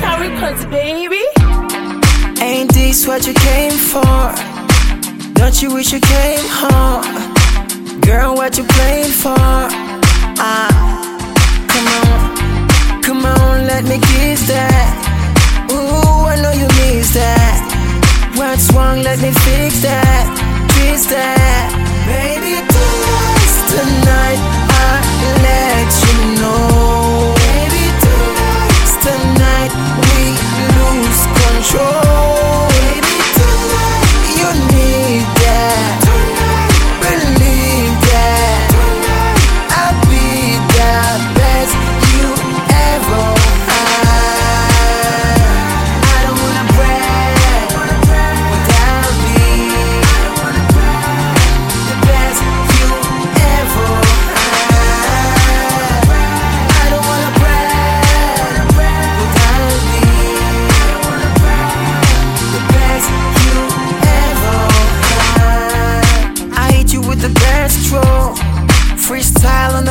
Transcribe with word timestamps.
That's 0.00 0.04
how 0.04 0.70
baby. 0.70 1.22
Ain't 2.40 2.72
this 2.74 3.06
what 3.06 3.26
you 3.26 3.34
came 3.34 3.70
for? 3.70 4.34
Don't 5.34 5.62
you 5.62 5.72
wish 5.72 5.92
you 5.92 6.00
came 6.00 6.44
home? 6.48 7.04
Girl, 8.00 8.34
what 8.34 8.58
you 8.58 8.64
playing 8.64 9.12
for? 9.12 9.38
Ah, 10.38 10.72
come 11.68 11.86
on, 12.00 13.02
come 13.02 13.24
on, 13.24 13.66
let 13.66 13.84
me 13.84 13.98
kiss 13.98 14.48
that. 14.48 15.68
Ooh, 15.70 16.26
I 16.26 16.36
know 16.42 16.52
you 16.52 16.66
miss 16.78 17.14
that. 17.14 18.34
What's 18.36 18.72
wrong? 18.72 19.00
Let 19.02 19.20
me 19.20 19.30
fix 19.30 19.82
that, 19.82 20.26
kiss 20.74 21.06
that. 21.06 21.43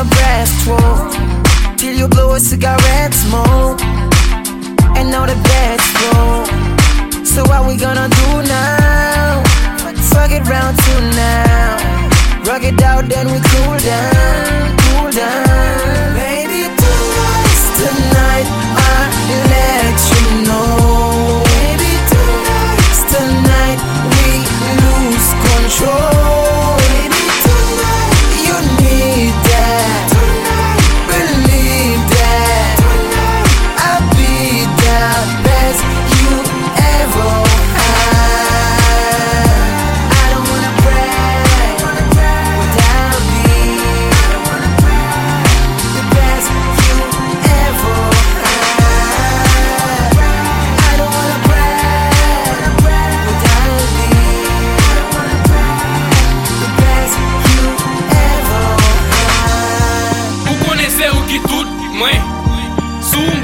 The 0.03 0.15
breaststroke, 0.15 1.77
till 1.77 1.95
you 1.95 2.07
blow 2.07 2.33
a 2.33 2.39
cigarette 2.39 3.13
smoke, 3.13 3.81
and 4.97 5.09
now 5.11 5.25
the 5.25 5.35
best 5.49 5.87
roll. 6.01 7.25
So 7.25 7.43
what 7.43 7.67
we 7.67 7.77
gonna 7.77 8.09
do 8.09 8.41
now? 8.43 9.43
Fuck 10.11 10.31
it 10.31 10.43
round 10.47 10.77
two 10.77 11.01
now. 11.15 11.77
Rock 12.45 12.63
it 12.63 12.81
out, 12.81 13.05
then 13.05 13.27
we 13.27 13.39
cool 13.49 13.77
down, 13.79 14.77
cool 14.77 15.11
down. 15.11 15.42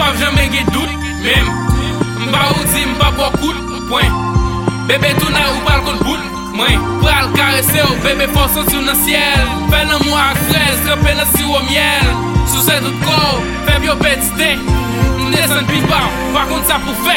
pa 0.10 0.16
jamen 0.18 0.52
ge 0.52 0.64
dout, 0.74 0.90
mem. 1.24 1.46
Mba 2.28 2.42
ou 2.50 2.64
di 2.74 2.86
mba 2.86 3.12
bo 3.12 3.30
kout 3.40 3.58
Pwen, 3.90 4.12
Bebe 4.88 5.14
tou 5.20 5.30
na 5.30 5.42
ou 5.50 5.62
bal 5.66 5.82
kon 5.86 5.98
bout, 6.04 6.22
mwen. 6.54 6.82
Pral 7.02 7.30
karese 7.36 7.82
ou 7.90 7.96
bebe 8.04 8.28
fonson 8.34 8.66
sou 8.70 8.82
nan 8.82 8.98
siel. 9.04 9.46
Fè 9.72 9.84
nan 9.86 10.02
mou 10.06 10.18
ak 10.18 10.38
frez, 10.50 10.82
krepe 10.86 11.16
nan 11.18 11.30
si 11.34 11.44
ou 11.44 11.64
miel. 11.70 12.14
Sou 12.46 12.62
se 12.66 12.78
dout 12.86 13.06
kou, 13.06 13.44
feb 13.68 13.86
yo 13.86 13.98
petite 14.02 14.30
stè 14.34 14.52
Mne 15.20 15.48
san 15.48 15.66
pi 15.70 15.82
bam, 15.90 16.10
pa 16.34 16.46
kont 16.50 16.66
sa 16.70 16.82
pou 16.86 17.06
fè. 17.06 17.09